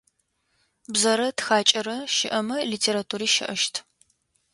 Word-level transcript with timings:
Бзэрэ 0.93 1.27
тхакӏэрэ 1.37 1.97
щыӏэмэ 2.15 2.57
литератури 2.71 3.27
щыӏэщт. 3.33 3.75